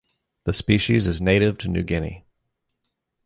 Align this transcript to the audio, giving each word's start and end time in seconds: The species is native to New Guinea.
The 0.45 0.53
species 0.53 1.05
is 1.05 1.21
native 1.21 1.59
to 1.59 1.67
New 1.67 1.83
Guinea. 1.83 2.25